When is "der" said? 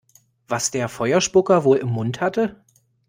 0.71-0.89